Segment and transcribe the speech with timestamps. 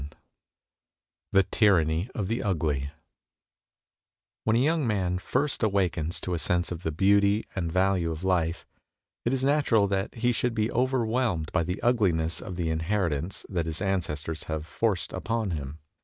[0.01, 0.07] II
[1.31, 2.89] THE TYRANNY OF THE UGLY
[4.45, 8.23] WHEN a young man first awakens to a sense of the beauty and value of
[8.23, 8.65] life,
[9.25, 13.45] it is natural that he should be overwhelmed by the ugli ness of the inheritance
[13.47, 15.77] that his ancestors have forced upon him.